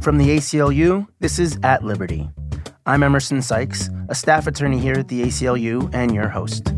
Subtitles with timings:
[0.00, 2.30] From the ACLU, this is At Liberty.
[2.86, 6.72] I'm Emerson Sykes, a staff attorney here at the ACLU and your host.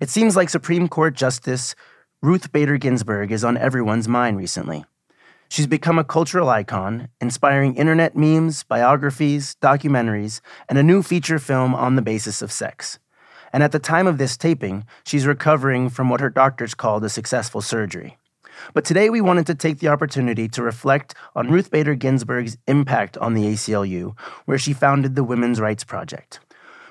[0.00, 1.74] It seems like Supreme Court Justice
[2.22, 4.86] Ruth Bader Ginsburg is on everyone's mind recently.
[5.50, 10.40] She's become a cultural icon, inspiring internet memes, biographies, documentaries,
[10.70, 12.98] and a new feature film on the basis of sex.
[13.52, 17.08] And at the time of this taping, she's recovering from what her doctors called a
[17.08, 18.18] successful surgery.
[18.74, 23.16] But today we wanted to take the opportunity to reflect on Ruth Bader Ginsburg's impact
[23.18, 26.40] on the ACLU, where she founded the Women's Rights Project.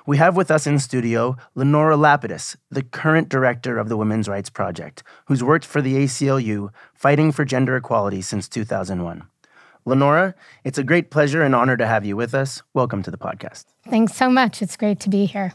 [0.06, 4.48] We have with us in studio Lenora Lapidus, the current director of the Women's Rights
[4.48, 9.24] Project, who's worked for the ACLU fighting for gender equality since 2001.
[9.84, 10.34] Lenora,
[10.64, 12.62] it's a great pleasure and honor to have you with us.
[12.72, 13.66] Welcome to the podcast.
[13.88, 14.62] Thanks so much.
[14.62, 15.52] It's great to be here.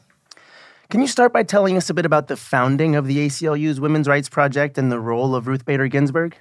[0.89, 4.07] Can you start by telling us a bit about the founding of the ACLU's Women's
[4.07, 6.37] Rights Project and the role of Ruth Bader Ginsburg?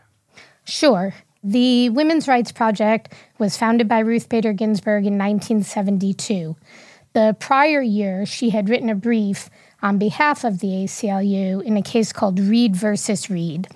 [0.64, 1.14] Sure.
[1.42, 6.56] The Women's Rights Project was founded by Ruth Bader Ginsburg in 1972.
[7.14, 9.50] The prior year, she had written a brief
[9.82, 13.68] on behalf of the ACLU in a case called Reed versus Reed.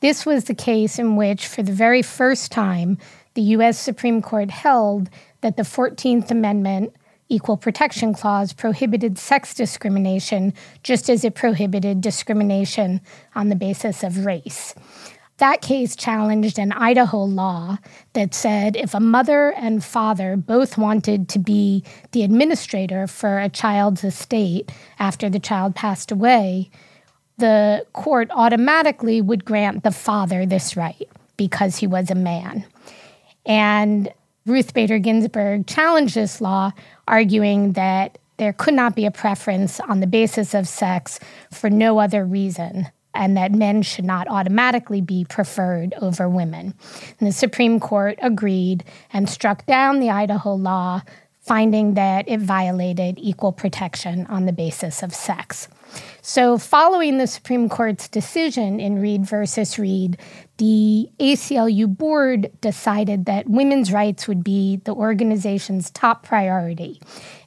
[0.00, 2.98] This was the case in which, for the very first time,
[3.34, 3.78] the U.S.
[3.78, 6.94] Supreme Court held that the 14th Amendment
[7.28, 13.00] Equal Protection Clause prohibited sex discrimination just as it prohibited discrimination
[13.34, 14.74] on the basis of race.
[15.38, 17.78] That case challenged an Idaho law
[18.12, 23.48] that said if a mother and father both wanted to be the administrator for a
[23.48, 26.70] child's estate after the child passed away,
[27.38, 32.64] the court automatically would grant the father this right because he was a man.
[33.44, 34.12] And
[34.46, 36.72] Ruth Bader Ginsburg challenged this law,
[37.08, 41.18] arguing that there could not be a preference on the basis of sex
[41.50, 46.74] for no other reason and that men should not automatically be preferred over women.
[47.18, 51.02] And the Supreme Court agreed and struck down the Idaho law,
[51.40, 55.68] finding that it violated equal protection on the basis of sex.
[56.26, 60.16] So, following the Supreme Court's decision in Reed versus Reed,
[60.56, 66.98] the ACLU board decided that women's rights would be the organization's top priority.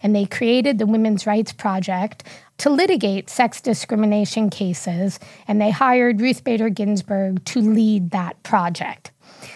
[0.03, 2.23] And they created the Women's Rights Project,
[2.59, 9.11] to litigate sex discrimination cases, and they hired Ruth Bader Ginsburg to lead that project.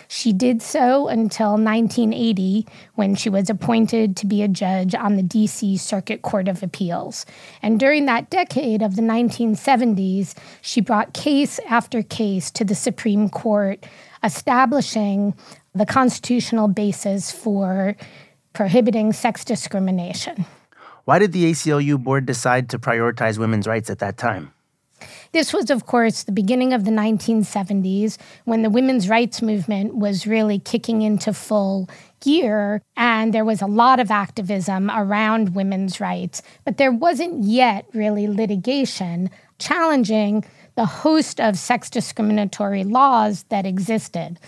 [0.08, 5.24] She did so until 1980 when she was appointed to be a judge on the
[5.24, 7.26] DC Circuit Court of Appeals.
[7.62, 13.30] And during that decade of the 1970s, she brought case after case to the Supreme
[13.30, 13.86] Court,
[14.24, 15.34] establishing
[15.74, 17.96] the constitutional basis for
[18.54, 20.46] prohibiting sex discrimination.
[21.06, 24.54] Why did the ACLU board decide to prioritize women's rights at that time?
[25.32, 30.28] This was, of course, the beginning of the 1970s when the women's rights movement was
[30.28, 31.90] really kicking into full
[32.22, 37.86] gear, and there was a lot of activism around women's rights, but there wasn't yet
[37.94, 40.44] really litigation challenging
[40.76, 44.40] the host of sex discriminatory laws that existed.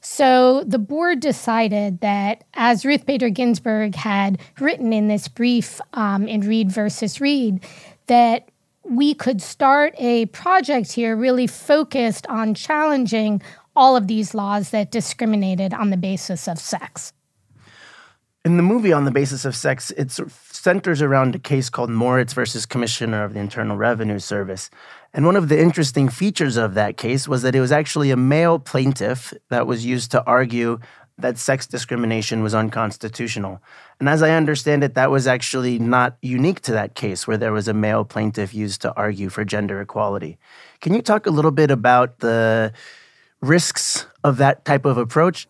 [0.00, 6.28] So the board decided that, as Ruth Bader Ginsburg had written in this brief um,
[6.28, 7.64] in Reed versus Reed,
[8.06, 8.48] that
[8.90, 13.42] we could start a project here really focused on challenging
[13.76, 17.12] all of these laws that discriminated on the basis of sex.
[18.44, 22.32] In the movie On the Basis of Sex, it centers around a case called Moritz
[22.32, 24.70] versus Commissioner of the Internal Revenue Service.
[25.12, 28.16] And one of the interesting features of that case was that it was actually a
[28.16, 30.78] male plaintiff that was used to argue
[31.18, 33.60] that sex discrimination was unconstitutional.
[33.98, 37.52] And as I understand it, that was actually not unique to that case where there
[37.52, 40.38] was a male plaintiff used to argue for gender equality.
[40.80, 42.72] Can you talk a little bit about the
[43.40, 45.48] risks of that type of approach?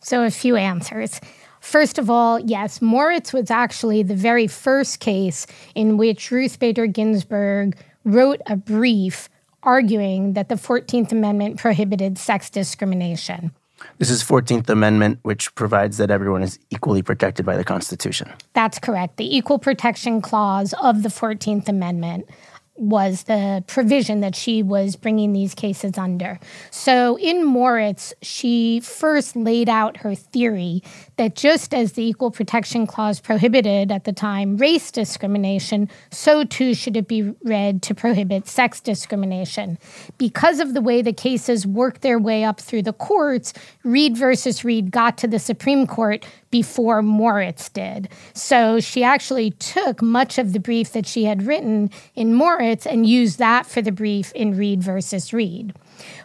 [0.00, 1.20] So, a few answers.
[1.60, 6.86] First of all, yes, Moritz was actually the very first case in which Ruth Bader
[6.86, 9.28] Ginsburg wrote a brief
[9.64, 13.50] arguing that the 14th Amendment prohibited sex discrimination.
[13.98, 18.32] This is 14th Amendment, which provides that everyone is equally protected by the Constitution.
[18.52, 19.16] That's correct.
[19.16, 22.30] The Equal Protection Clause of the 14th Amendment
[22.78, 26.38] was the provision that she was bringing these cases under.
[26.70, 30.82] So in Moritz, she first laid out her theory
[31.16, 36.74] that just as the Equal Protection Clause prohibited at the time race discrimination, so too
[36.74, 39.78] should it be read to prohibit sex discrimination.
[40.16, 43.52] Because of the way the cases worked their way up through the courts,
[43.82, 48.08] Reed versus Reed got to the Supreme Court before Moritz did.
[48.32, 52.86] So she actually took much of the brief that she had written in Moritz Moritz
[52.86, 55.72] and use that for the brief in Reed versus Reed.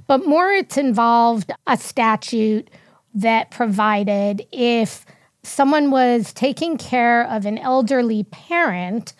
[0.07, 2.69] But Moritz involved a statute
[3.13, 5.05] that provided if
[5.43, 9.13] someone was taking care of an elderly parent,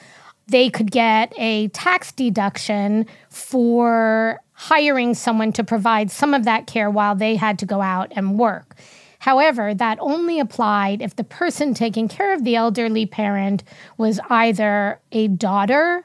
[0.47, 6.89] they could get a tax deduction for hiring someone to provide some of that care
[6.89, 8.75] while they had to go out and work.
[9.19, 13.63] However, that only applied if the person taking care of the elderly parent
[13.97, 16.03] was either a daughter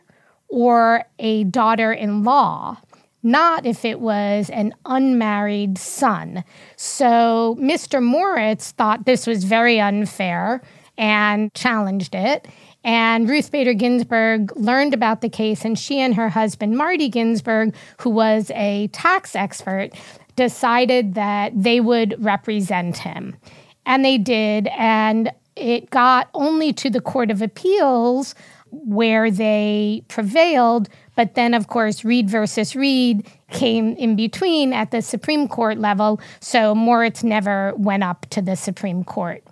[0.49, 2.79] or a daughter in law,
[3.23, 6.45] not if it was an unmarried son.
[6.77, 8.03] So Mr.
[8.03, 10.63] Moritz thought this was very unfair
[10.97, 12.49] and challenged it.
[12.85, 17.75] And Ruth Bader Ginsburg learned about the case, and she and her husband, Marty Ginsburg,
[18.01, 19.91] who was a tax expert,
[20.37, 23.37] decided that they would represent him.
[23.85, 24.69] And they did.
[24.69, 28.35] And it got only to the Court of Appeals
[28.71, 30.89] where they prevailed.
[31.17, 36.21] But then, of course, Reed versus Reed came in between at the Supreme Court level.
[36.41, 39.43] So Moritz never went up to the Supreme Court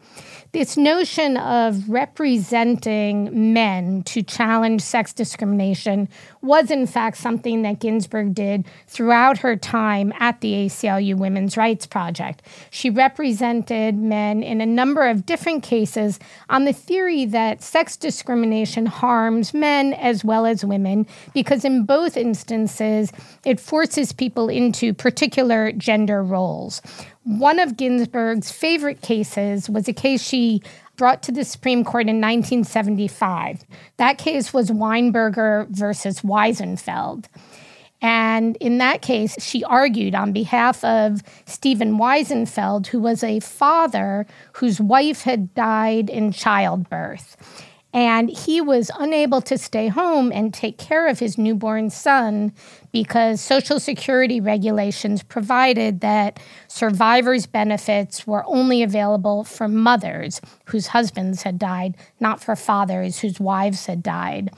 [0.57, 6.09] this notion of representing men to challenge sex discrimination
[6.41, 11.85] was, in fact, something that Ginsburg did throughout her time at the ACLU Women's Rights
[11.85, 12.41] Project.
[12.71, 16.19] She represented men in a number of different cases
[16.49, 22.17] on the theory that sex discrimination harms men as well as women, because in both
[22.17, 23.13] instances,
[23.45, 26.81] it forces people into particular gender roles.
[27.27, 30.63] One of Ginsburg's favorite cases was a case she
[30.95, 33.65] brought to the Supreme Court in 1975.
[33.97, 37.25] That case was Weinberger versus Wiesenfeld.
[38.01, 44.25] And in that case, she argued on behalf of Stephen Wiesenfeld, who was a father
[44.53, 47.37] whose wife had died in childbirth.
[47.97, 52.53] And he was unable to stay home and take care of his newborn son
[52.93, 56.39] because Social Security regulations provided that
[56.69, 63.41] survivors' benefits were only available for mothers whose husbands had died, not for fathers whose
[63.41, 64.51] wives had died.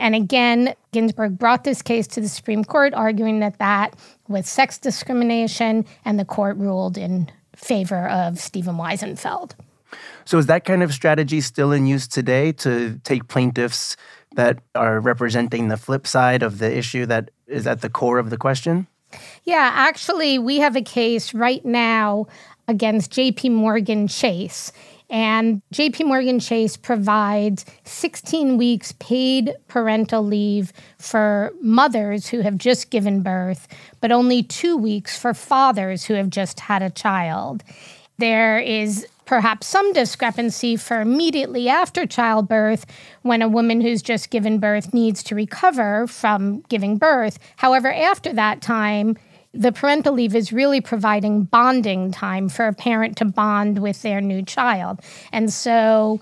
[0.00, 3.94] And again, Ginsburg brought this case to the Supreme Court, arguing that that
[4.26, 9.54] was sex discrimination, and the court ruled in favor of Stephen Wiesenfeld.
[10.24, 13.96] So is that kind of strategy still in use today to take plaintiffs
[14.34, 18.30] that are representing the flip side of the issue that is at the core of
[18.30, 18.86] the question?
[19.44, 22.26] Yeah, actually, we have a case right now
[22.68, 24.72] against JP Morgan Chase.
[25.10, 32.88] And JP Morgan Chase provides 16 weeks paid parental leave for mothers who have just
[32.88, 33.68] given birth,
[34.00, 37.62] but only two weeks for fathers who have just had a child.
[38.16, 42.84] There is perhaps some discrepancy for immediately after childbirth
[43.22, 47.38] when a woman who's just given birth needs to recover from giving birth.
[47.56, 49.16] However, after that time,
[49.54, 54.20] the parental leave is really providing bonding time for a parent to bond with their
[54.20, 55.00] new child.
[55.32, 56.20] And so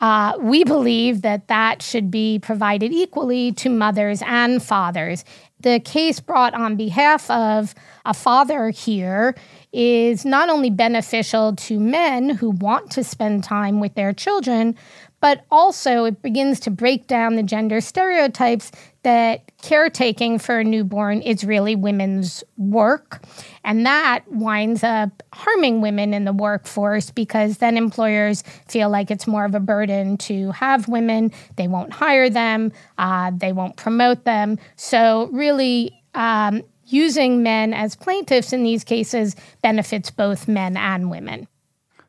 [0.00, 5.24] uh, we believe that that should be provided equally to mothers and fathers.
[5.60, 7.74] The case brought on behalf of
[8.04, 9.34] a father here
[9.72, 14.76] is not only beneficial to men who want to spend time with their children,
[15.20, 18.70] but also it begins to break down the gender stereotypes
[19.02, 23.22] that caretaking for a newborn is really women's work.
[23.64, 29.26] And that winds up harming women in the workforce because then employers feel like it's
[29.26, 31.32] more of a burden to have women.
[31.56, 34.58] They won't hire them, uh, they won't promote them.
[34.76, 41.46] So, really, um, using men as plaintiffs in these cases benefits both men and women.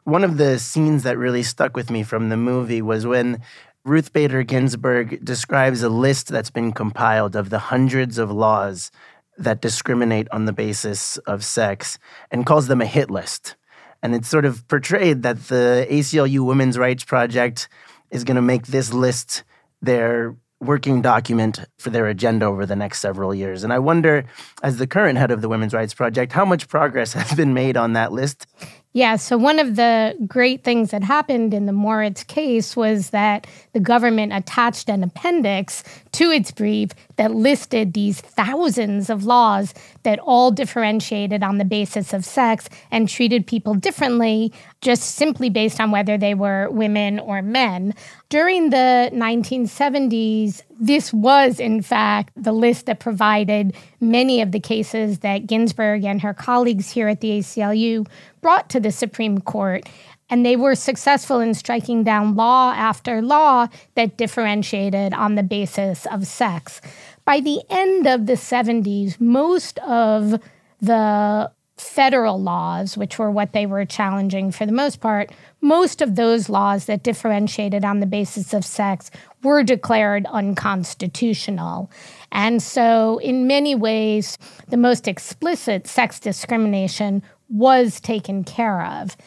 [0.10, 3.44] One of the scenes that really stuck with me from the movie was when
[3.86, 8.90] Ruth Bader Ginsburg describes a list that's been compiled of the hundreds of laws
[9.38, 12.00] that discriminate on the basis of sex
[12.32, 13.56] and calls them a hit list.
[14.02, 17.70] And it's sort of portrayed that the ACLU Women's Rights Project
[18.10, 19.44] is going to make this list
[19.80, 23.64] their working document for their agenda over the next several years.
[23.64, 24.26] And I wonder,
[24.64, 27.78] as the current head of the Women's Rights Project, how much progress has been made
[27.78, 28.48] on that list?
[28.92, 33.46] Yeah, so one of the great things that happened in the Moritz case was that
[33.74, 40.18] the government attached an appendix to its brief that listed these thousands of laws that
[40.18, 45.92] all differentiated on the basis of sex and treated people differently just simply based on
[45.92, 47.94] whether they were women or men.
[48.30, 55.20] During the 1970s, this was, in fact, the list that provided many of the cases
[55.20, 58.08] that Ginsburg and her colleagues here at the ACLU
[58.42, 59.88] brought to the Supreme Court.
[60.30, 66.06] And they were successful in striking down law after law that differentiated on the basis
[66.06, 66.82] of sex.
[67.26, 70.40] By the end of the 70s, most of
[70.82, 75.32] the federal laws, which were what they were challenging for the most part,
[75.62, 79.10] most of those laws that differentiated on the basis of sex
[79.44, 81.90] were declared unconstitutional.
[82.32, 89.18] And so, in many ways, the most explicit sex discrimination was taken care of.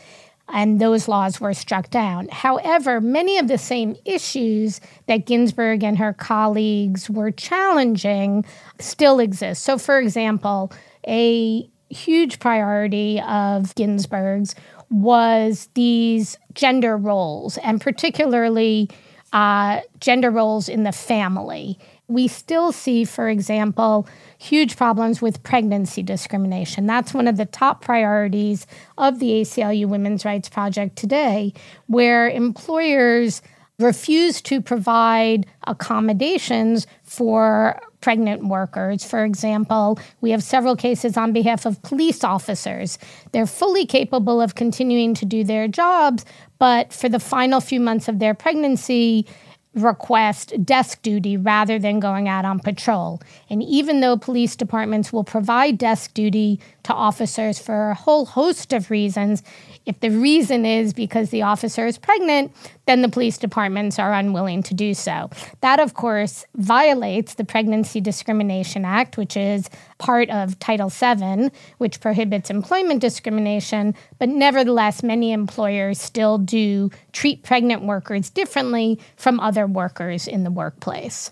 [0.49, 2.29] And those laws were struck down.
[2.29, 8.45] However, many of the same issues that Ginsburg and her colleagues were challenging
[8.79, 9.63] still exist.
[9.63, 10.71] So, for example,
[11.07, 14.55] a huge priority of Ginsburg's
[14.91, 18.91] was these gender roles, and particularly
[19.33, 21.79] uh, gender roles in the family.
[22.09, 24.07] We still see, for example,
[24.37, 26.87] huge problems with pregnancy discrimination.
[26.87, 28.67] That's one of the top priorities
[28.99, 31.55] of the ACLU Women's Rights Project today,
[31.87, 33.41] where employers
[33.79, 39.03] refuse to provide accommodations for pregnant workers.
[39.03, 42.99] For example, we have several cases on behalf of police officers.
[43.33, 46.27] They're fully capable of continuing to do their jobs,
[46.59, 49.27] but for the final few months of their pregnancy,
[49.75, 53.23] request desk duty rather than going out on patrol.
[53.49, 58.73] And even though police departments will provide desk duty to officers for a whole host
[58.73, 59.43] of reasons,
[59.87, 62.53] if the reason is because the officer is pregnant,
[62.87, 65.31] then the police departments are unwilling to do so.
[65.61, 72.01] That, of course, violates the Pregnancy Discrimination Act, which is part of Title VII, which
[72.01, 73.95] prohibits employment discrimination.
[74.19, 80.51] But nevertheless, many employers still do treat pregnant workers differently from other workers in the
[80.51, 81.31] workplace.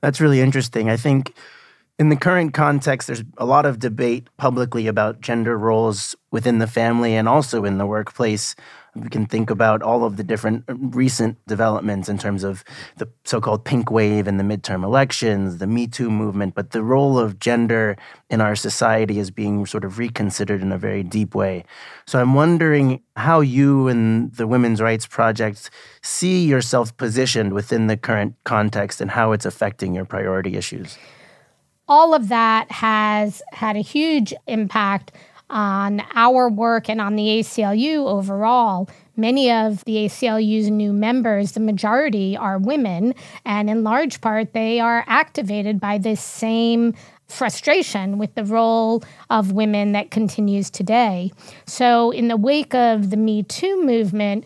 [0.00, 0.90] That's really interesting.
[0.90, 1.34] I think
[1.98, 6.66] in the current context, there's a lot of debate publicly about gender roles within the
[6.66, 8.54] family and also in the workplace.
[8.94, 12.64] We can think about all of the different uh, recent developments in terms of
[12.98, 16.82] the so called pink wave and the midterm elections, the Me Too movement, but the
[16.82, 17.96] role of gender
[18.28, 21.64] in our society is being sort of reconsidered in a very deep way.
[22.06, 25.70] So I'm wondering how you and the Women's Rights Project
[26.02, 30.98] see yourself positioned within the current context and how it's affecting your priority issues
[31.88, 35.12] all of that has had a huge impact
[35.48, 38.88] on our work and on the ACLU overall.
[39.16, 43.14] Many of the ACLU's new members, the majority are women,
[43.44, 46.94] and in large part, they are activated by this same
[47.28, 51.32] frustration with the role of women that continues today.
[51.66, 54.44] So, in the wake of the Me Too movement,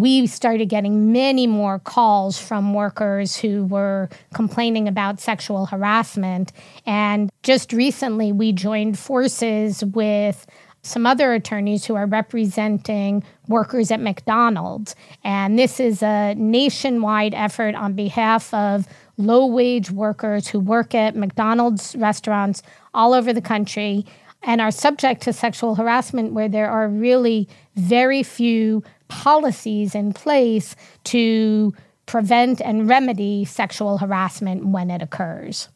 [0.00, 6.52] we started getting many more calls from workers who were complaining about sexual harassment.
[6.86, 10.46] And just recently, we joined forces with
[10.82, 14.94] some other attorneys who are representing workers at McDonald's.
[15.24, 18.86] And this is a nationwide effort on behalf of
[19.16, 22.62] low wage workers who work at McDonald's restaurants
[22.94, 24.06] all over the country
[24.42, 30.76] and are subject to sexual harassment, where there are really very few policies in place
[31.04, 31.72] to
[32.06, 35.68] prevent and remedy sexual harassment when it occurs.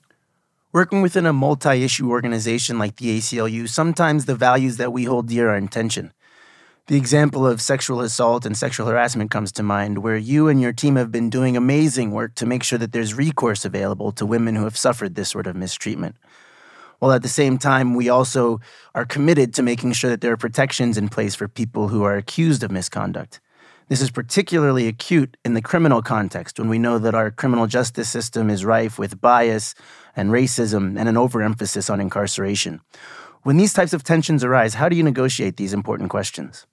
[0.72, 5.28] Working within a multi issue organization like the ACLU, sometimes the values that we hold
[5.28, 6.12] dear are in tension.
[6.86, 10.72] The example of sexual assault and sexual harassment comes to mind, where you and your
[10.72, 14.56] team have been doing amazing work to make sure that there's recourse available to women
[14.56, 16.16] who have suffered this sort of mistreatment
[17.02, 18.60] while at the same time, we also
[18.94, 22.16] are committed to making sure that there are protections in place for people who are
[22.16, 23.40] accused of misconduct.
[23.88, 28.08] This is particularly acute in the criminal context when we know that our criminal justice
[28.08, 29.74] system is rife with bias
[30.14, 32.80] and racism and an overemphasis on incarceration.
[33.42, 36.68] When these types of tensions arise, how do you negotiate these important questions?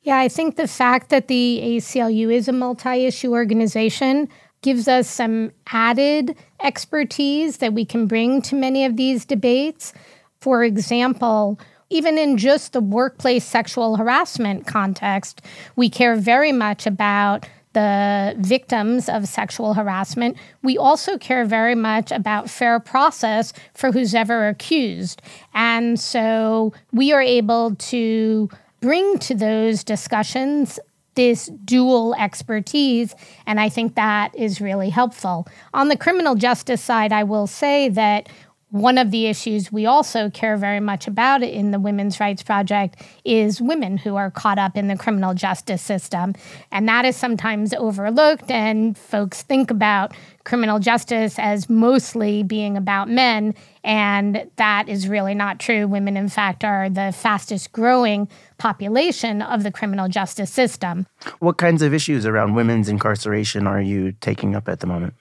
[0.00, 4.30] Yeah, I think the fact that the ACLU is a multi issue organization
[4.62, 9.92] gives us some added expertise that we can bring to many of these debates.
[10.40, 11.58] For example,
[11.90, 15.42] even in just the workplace sexual harassment context,
[15.76, 20.36] we care very much about the victims of sexual harassment.
[20.62, 25.22] We also care very much about fair process for who's ever accused.
[25.54, 28.48] And so we are able to
[28.80, 30.78] bring to those discussions
[31.18, 33.12] this dual expertise.
[33.44, 35.48] And I think that is really helpful.
[35.74, 38.28] On the criminal justice side, I will say that
[38.70, 43.02] one of the issues we also care very much about in the Women's Rights Project
[43.24, 46.34] is women who are caught up in the criminal justice system.
[46.70, 53.08] And that is sometimes overlooked, and folks think about criminal justice as mostly being about
[53.08, 53.54] men.
[53.82, 55.88] And that is really not true.
[55.88, 61.06] Women, in fact, are the fastest growing population of the criminal justice system.
[61.38, 65.14] What kinds of issues around women's incarceration are you taking up at the moment?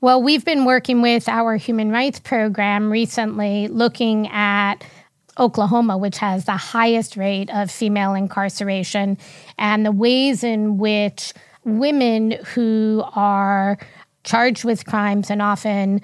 [0.00, 4.76] Well, we've been working with our human rights program recently looking at
[5.38, 9.18] Oklahoma, which has the highest rate of female incarceration,
[9.58, 11.34] and the ways in which
[11.64, 13.78] women who are
[14.24, 16.00] charged with crimes and often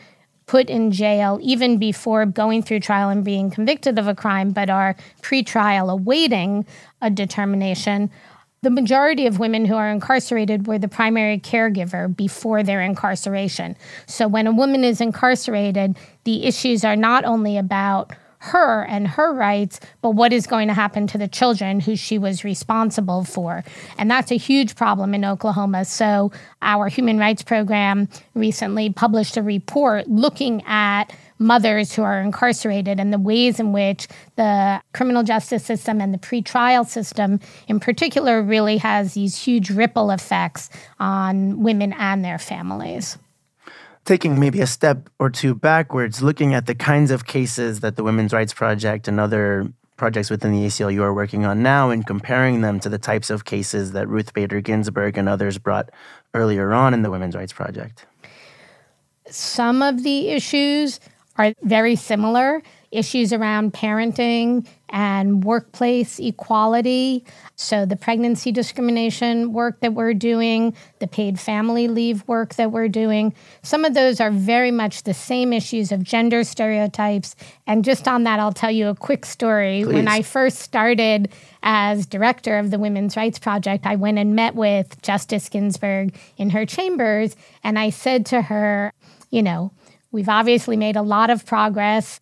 [0.46, 4.70] put in jail even before going through trial and being convicted of a crime, but
[4.70, 6.64] are pretrial awaiting
[7.02, 8.10] a determination.
[8.62, 13.76] The majority of women who are incarcerated were the primary caregiver before their incarceration.
[14.06, 18.12] So, when a woman is incarcerated, the issues are not only about
[18.46, 22.18] her and her rights, but what is going to happen to the children who she
[22.18, 23.64] was responsible for.
[23.98, 25.84] And that's a huge problem in Oklahoma.
[25.84, 32.98] So, our human rights program recently published a report looking at mothers who are incarcerated
[32.98, 38.42] and the ways in which the criminal justice system and the pretrial system, in particular,
[38.42, 43.18] really has these huge ripple effects on women and their families
[44.06, 48.04] taking maybe a step or two backwards, looking at the kinds of cases that the
[48.04, 52.60] Women's Rights Project and other projects within the ACLU are working on now and comparing
[52.60, 55.90] them to the types of cases that Ruth Bader Ginsburg and others brought
[56.34, 58.06] earlier on in the Women's Rights Project?
[59.28, 61.00] Some of the issues
[61.36, 67.24] are very similar issues around parenting and workplace equality.
[67.56, 72.88] So, the pregnancy discrimination work that we're doing, the paid family leave work that we're
[72.88, 77.34] doing, some of those are very much the same issues of gender stereotypes.
[77.66, 79.82] And just on that, I'll tell you a quick story.
[79.84, 79.94] Please.
[79.94, 84.54] When I first started as director of the Women's Rights Project, I went and met
[84.54, 88.92] with Justice Ginsburg in her chambers, and I said to her,
[89.30, 89.72] you know,
[90.12, 92.20] We've obviously made a lot of progress.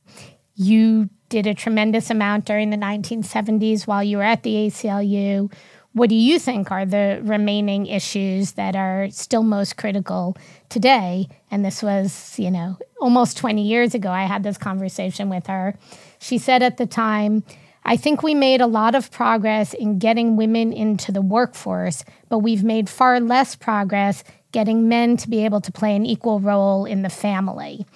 [0.55, 5.53] You did a tremendous amount during the 1970s while you were at the ACLU.
[5.93, 10.37] What do you think are the remaining issues that are still most critical
[10.69, 11.29] today?
[11.51, 15.75] And this was, you know, almost 20 years ago, I had this conversation with her.
[16.19, 17.45] She said at the time,
[17.85, 22.39] I think we made a lot of progress in getting women into the workforce, but
[22.39, 26.87] we've made far less progress getting men to be able to play an equal role
[26.87, 27.87] in the family.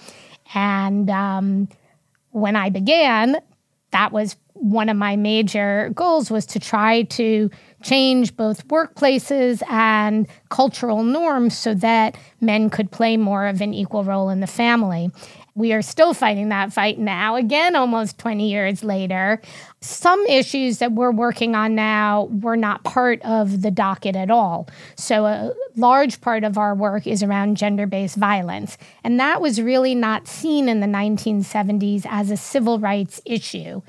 [0.54, 1.68] And um,
[2.40, 3.36] when I began,
[3.90, 7.48] that was one of my major goals was to try to
[7.82, 14.02] change both workplaces and cultural norms so that men could play more of an equal
[14.02, 15.10] role in the family.
[15.58, 19.42] We are still fighting that fight now, again, almost 20 years later.
[19.80, 24.68] Some issues that we're working on now were not part of the docket at all.
[24.94, 28.78] So, a large part of our work is around gender based violence.
[29.02, 33.82] And that was really not seen in the 1970s as a civil rights issue.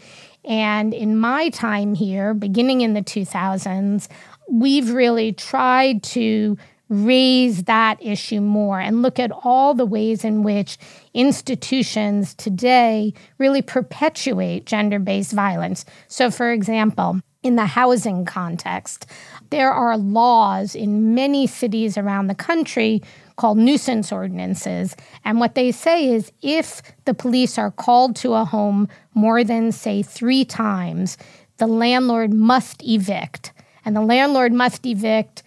[0.44, 4.08] And in my time here, beginning in the 2000s,
[4.50, 6.58] we've really tried to
[6.90, 10.78] raise that issue more and look at all the ways in which
[11.14, 15.86] institutions today really perpetuate gender based violence.
[16.08, 19.06] So, for example, in the housing context,
[19.50, 23.02] there are laws in many cities around the country
[23.38, 24.96] called nuisance ordinances.
[25.24, 29.72] And what they say is if the police are called to a home more than,
[29.72, 31.18] say, three times,
[31.58, 33.54] the landlord must evict.
[33.86, 35.44] And the landlord must evict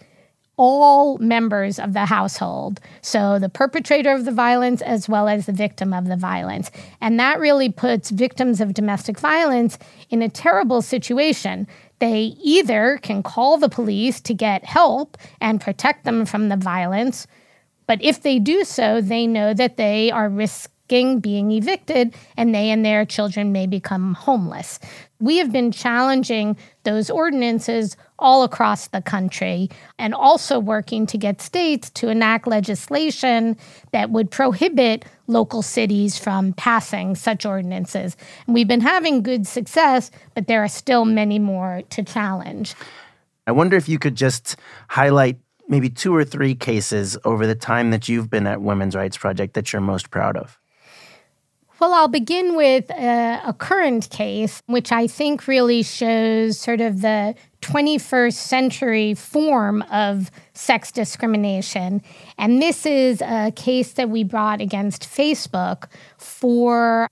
[0.56, 2.80] all members of the household.
[3.00, 6.70] So the perpetrator of the violence as well as the victim of the violence.
[7.00, 9.78] And that really puts victims of domestic violence
[10.10, 11.66] in a terrible situation.
[12.00, 17.26] They either can call the police to get help and protect them from the violence,
[17.86, 22.70] but if they do so, they know that they are risking being evicted and they
[22.70, 24.78] and their children may become homeless.
[25.22, 31.40] We have been challenging those ordinances all across the country and also working to get
[31.40, 33.56] states to enact legislation
[33.92, 38.16] that would prohibit local cities from passing such ordinances.
[38.46, 42.74] And we've been having good success, but there are still many more to challenge.
[43.46, 44.56] I wonder if you could just
[44.88, 49.16] highlight maybe two or three cases over the time that you've been at Women's Rights
[49.16, 50.58] Project that you're most proud of.
[51.82, 57.00] Well, I'll begin with a, a, current case, which I think really shows sort of
[57.00, 62.00] the 21st century form of sex discrimination.
[62.38, 65.86] And this is a case that we brought against Facebook
[66.18, 67.08] for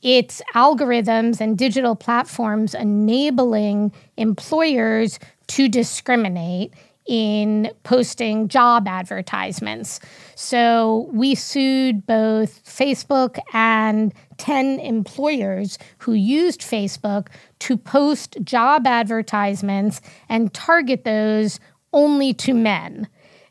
[0.00, 5.18] its algorithms and digital platforms enabling employers
[5.48, 6.72] to discriminate
[7.06, 10.00] in posting job advertisements.
[10.36, 17.28] So we sued both Facebook and 10 employers who used Facebook
[17.60, 21.60] to post job advertisements and target those
[21.92, 23.08] only to men.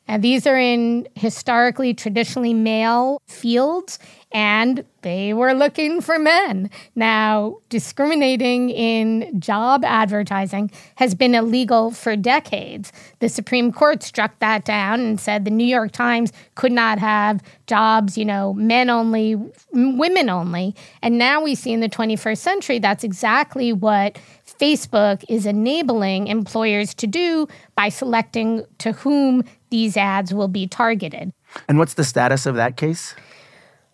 [0.07, 3.99] And these are in historically, traditionally male fields,
[4.33, 6.69] and they were looking for men.
[6.95, 12.91] Now, discriminating in job advertising has been illegal for decades.
[13.19, 17.41] The Supreme Court struck that down and said the New York Times could not have
[17.67, 19.35] jobs, you know, men only,
[19.71, 20.75] women only.
[21.01, 24.17] And now we see in the 21st century that's exactly what
[24.59, 31.33] Facebook is enabling employers to do by selecting to whom these ads will be targeted.
[31.67, 33.15] And what's the status of that case?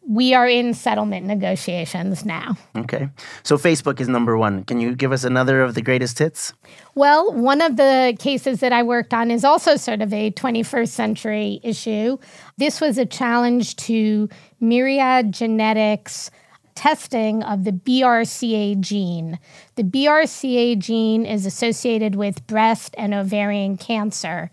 [0.06, 2.58] We are in settlement negotiations now.
[2.76, 3.08] Okay.
[3.44, 4.66] So Facebook is number one.
[4.66, 6.52] Can you give us another of the greatest hits?
[6.96, 10.90] Well, one of the cases that I worked on is also sort of a 21st
[10.90, 12.18] century issue.
[12.58, 14.28] This was a challenge to
[14.60, 16.30] Myriad Genetics
[16.76, 19.40] testing of the BRCA gene.
[19.76, 24.52] The BRCA gene is associated with breast and ovarian cancer.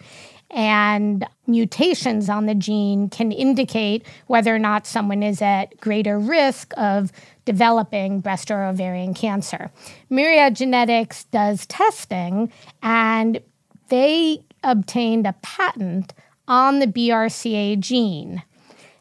[0.51, 6.73] And mutations on the gene can indicate whether or not someone is at greater risk
[6.77, 7.13] of
[7.45, 9.71] developing breast or ovarian cancer.
[10.09, 13.41] Myriad Genetics does testing, and
[13.89, 16.13] they obtained a patent
[16.49, 18.43] on the BRCA gene.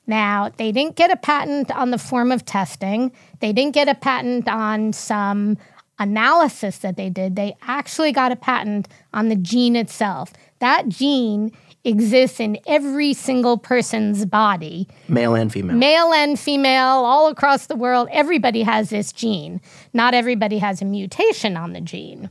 [0.07, 3.95] Now, they didn't get a patent on the form of testing, they didn't get a
[3.95, 5.57] patent on some
[5.97, 7.35] analysis that they did.
[7.35, 10.33] They actually got a patent on the gene itself.
[10.59, 11.51] That gene
[11.83, 15.75] exists in every single person's body male and female.
[15.75, 18.07] Male and female, all across the world.
[18.11, 19.61] Everybody has this gene.
[19.93, 22.29] Not everybody has a mutation on the gene.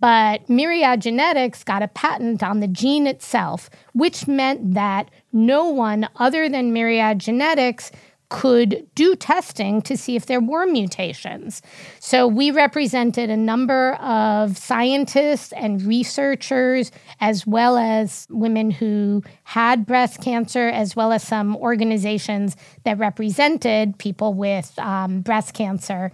[0.00, 6.08] But Myriad Genetics got a patent on the gene itself, which meant that no one
[6.16, 7.90] other than Myriad Genetics
[8.34, 11.62] could do testing to see if there were mutations.
[12.00, 19.86] So we represented a number of scientists and researchers, as well as women who had
[19.86, 26.10] breast cancer, as well as some organizations that represented people with um, breast cancer.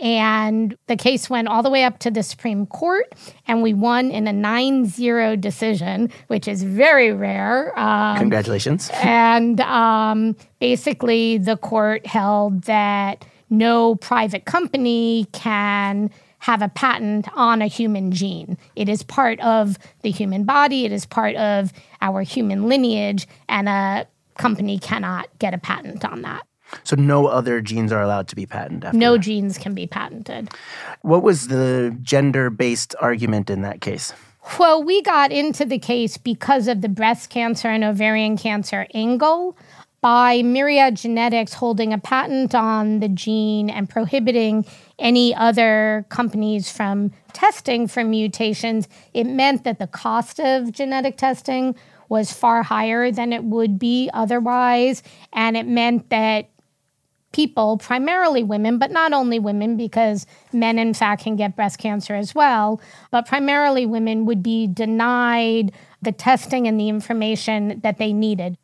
[0.00, 3.12] And the case went all the way up to the Supreme Court,
[3.46, 7.78] and we won in a 9 0 decision, which is very rare.
[7.78, 8.90] Um, Congratulations.
[8.94, 17.62] And um, basically, the court held that no private company can have a patent on
[17.62, 18.58] a human gene.
[18.74, 23.68] It is part of the human body, it is part of our human lineage, and
[23.68, 26.42] a company cannot get a patent on that.
[26.84, 28.94] So no other genes are allowed to be patented.
[28.94, 29.20] no that.
[29.20, 30.50] genes can be patented.
[31.02, 34.12] What was the gender-based argument in that case?
[34.58, 39.56] Well, we got into the case because of the breast cancer and ovarian cancer angle
[40.00, 44.66] by Myriad Genetics holding a patent on the gene and prohibiting
[44.98, 51.76] any other companies from testing for mutations, it meant that the cost of genetic testing
[52.08, 55.04] was far higher than it would be otherwise.
[55.32, 56.50] And it meant that
[57.32, 62.14] people, primarily women, but not only women, because men, in fact, can get breast cancer
[62.14, 68.12] as well, but primarily women would be denied the testing and the information that they
[68.12, 68.56] needed.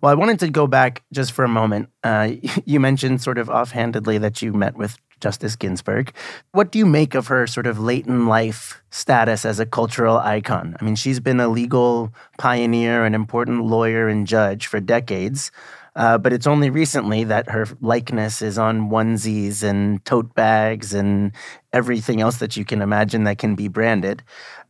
[0.00, 1.90] Well, I wanted to go back just for a moment.
[2.02, 2.32] Uh,
[2.64, 6.14] you mentioned sort of offhandedly that you met with Justice Ginsburg.
[6.52, 10.16] What do you make of her sort of late in life status as a cultural
[10.18, 10.76] icon?
[10.80, 15.52] I mean, she's been a legal pioneer, an important lawyer and judge for decades.
[15.96, 21.32] Uh, but it's only recently that her likeness is on onesies and tote bags and
[21.72, 24.22] everything else that you can imagine that can be branded.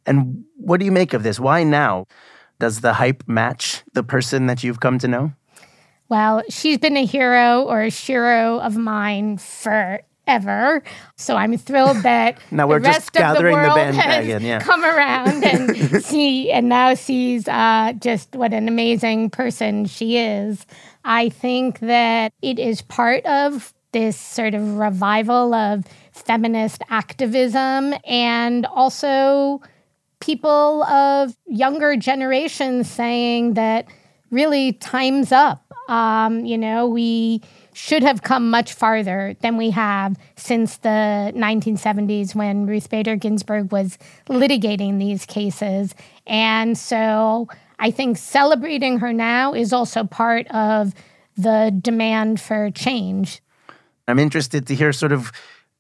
[0.07, 1.39] And what do you make of this?
[1.39, 2.07] Why now?
[2.59, 5.33] Does the hype match the person that you've come to know?
[6.11, 10.83] Well, she's been a hero or a shiro of mine forever.
[11.17, 14.59] So I'm thrilled that now we're just gathering the, the bandwagon, yeah.
[14.59, 20.67] come around and see and now sees uh, just what an amazing person she is.
[21.05, 28.67] I think that it is part of this sort of revival of feminist activism and
[28.67, 29.61] also
[30.21, 33.87] people of younger generations saying that
[34.31, 35.65] really time's up.
[35.89, 42.35] Um, you know, we should have come much farther than we have since the 1970s
[42.35, 45.95] when Ruth Bader Ginsburg was litigating these cases.
[46.27, 47.49] And so
[47.81, 50.95] I think celebrating her now is also part of
[51.37, 53.41] the demand for change.
[54.07, 55.33] I'm interested to hear sort of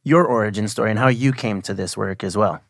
[0.03, 2.63] your origin story and how you came to this work as well.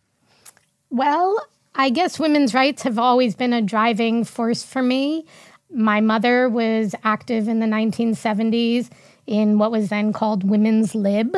[0.90, 5.24] Well, I guess women's rights have always been a driving force for me.
[5.72, 8.90] My mother was active in the 1970s
[9.28, 11.36] in what was then called Women's Lib.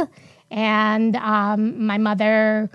[0.50, 2.70] And um, my mother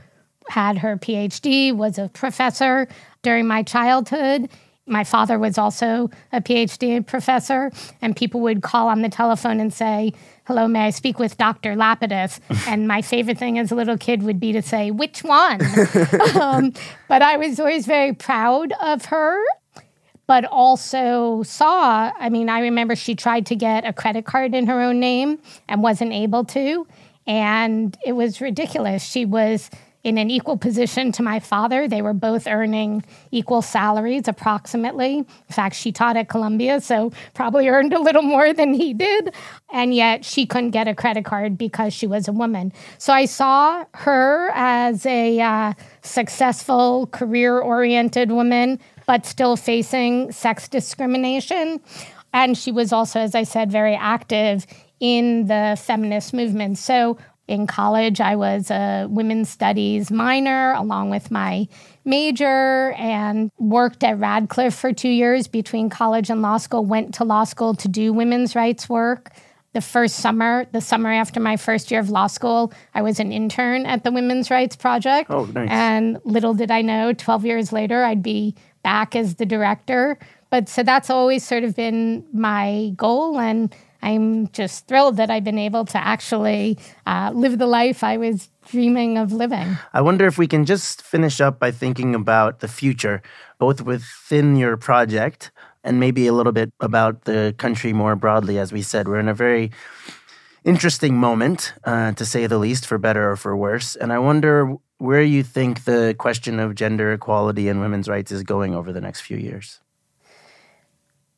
[0.50, 2.88] had her PhD, was a professor
[3.24, 4.50] during my childhood.
[4.88, 7.72] My father was also a PhD professor,
[8.02, 10.14] and people would call on the telephone and say,
[10.46, 11.76] Hello, may I speak with Dr.
[11.76, 12.40] Lapidus?
[12.68, 15.60] and my favorite thing as a little kid would be to say, Which one?
[16.42, 16.74] um,
[17.10, 19.44] but I was always very proud of her,
[20.26, 24.68] but also saw, I mean, I remember she tried to get a credit card in
[24.68, 26.88] her own name and wasn't able to.
[27.26, 29.04] And it was ridiculous.
[29.04, 29.70] She was
[30.08, 31.86] in an equal position to my father.
[31.86, 35.18] They were both earning equal salaries, approximately.
[35.18, 39.34] In fact, she taught at Columbia, so probably earned a little more than he did.
[39.70, 42.72] And yet she couldn't get a credit card because she was a woman.
[42.98, 50.70] So I saw her as a uh, successful, career oriented woman, but still facing sex
[50.70, 51.82] discrimination.
[52.32, 54.66] And she was also, as I said, very active
[55.02, 56.78] in the feminist movement.
[56.78, 57.18] So
[57.48, 61.68] in college, I was a women's studies minor along with my
[62.04, 66.84] major and worked at Radcliffe for two years between college and law school.
[66.84, 69.32] Went to law school to do women's rights work.
[69.74, 73.32] The first summer, the summer after my first year of law school, I was an
[73.32, 75.30] intern at the Women's Rights Project.
[75.30, 75.70] Oh, nice.
[75.70, 80.18] And little did I know, 12 years later, I'd be back as the director.
[80.50, 83.40] But so that's always sort of been my goal.
[83.40, 83.76] And
[84.08, 88.48] I'm just thrilled that I've been able to actually uh, live the life I was
[88.70, 89.78] dreaming of living.
[89.94, 93.22] I wonder if we can just finish up by thinking about the future,
[93.60, 95.52] both within your project
[95.84, 98.58] and maybe a little bit about the country more broadly.
[98.58, 99.72] As we said, we're in a very
[100.64, 103.98] interesting moment, uh, to say the least, for better or for worse.
[103.98, 108.44] And I wonder where you think the question of gender equality and women's rights is
[108.44, 109.82] going over the next few years.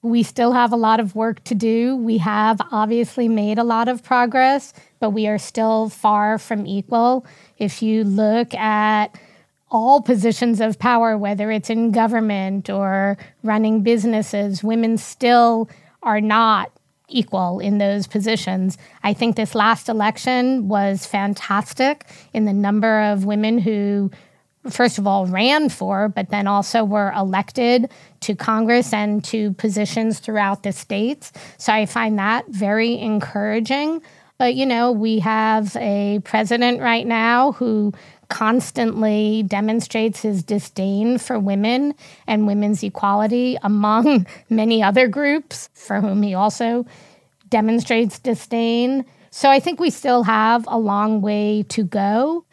[0.02, 1.96] We still have a lot of work to do.
[1.98, 7.26] We have obviously made a lot of progress, but we are still far from equal.
[7.58, 9.20] If you look at
[9.70, 15.70] all positions of power, whether it's in government or running businesses, women still
[16.02, 16.72] are not
[17.10, 18.78] equal in those positions.
[19.04, 24.12] I think this last election was fantastic in the number of women who
[24.70, 27.90] first of all ran for, but then also were elected
[28.22, 31.32] to Congress and to positions throughout the states.
[31.58, 34.02] So I find that very encouraging.
[34.38, 37.94] But, you know, we have a president right now who
[38.30, 41.94] constantly demonstrates his disdain for women
[42.28, 46.86] and women's equality among many other groups for whom he also
[47.50, 49.04] demonstrates disdain.
[49.32, 52.46] So I think we still have a long way to go.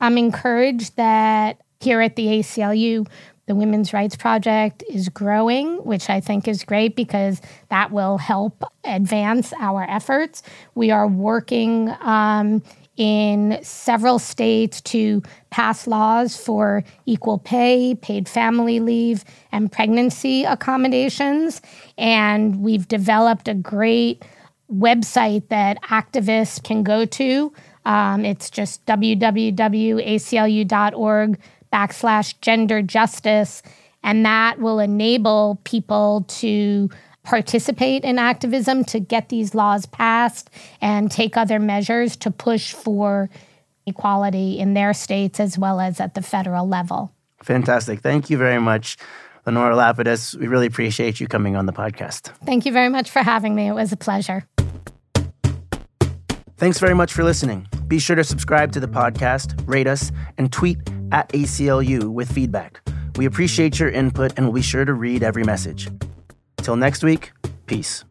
[0.00, 3.06] I'm encouraged that here at the ACLU,
[3.46, 8.62] the Women's Rights Project is growing, which I think is great because that will help
[8.84, 10.42] advance our efforts.
[10.74, 12.62] We are working um,
[12.98, 21.62] in several states to pass laws for equal pay, paid family leave, and pregnancy accommodations.
[21.96, 24.24] And we've developed a great
[24.70, 27.52] website that activists can go to
[27.84, 29.38] um, it's just www.aclu.org
[31.72, 33.62] backslash gender justice.
[34.02, 36.88] And that will enable people to
[37.24, 40.48] participate in activism to get these laws passed
[40.80, 43.28] and take other measures to push for
[43.86, 47.12] equality in their states as well as at the federal level.
[47.42, 48.00] Fantastic.
[48.00, 48.96] Thank you very much,
[49.46, 50.34] Lenora Lapidus.
[50.36, 52.32] We really appreciate you coming on the podcast.
[52.44, 53.68] Thank you very much for having me.
[53.68, 54.44] It was a pleasure.
[56.58, 57.68] Thanks very much for listening.
[57.86, 60.78] Be sure to subscribe to the podcast, rate us, and tweet
[61.12, 62.80] at ACLU with feedback.
[63.14, 65.88] We appreciate your input and we'll be sure to read every message.
[66.56, 67.30] Till next week,
[67.66, 68.04] peace.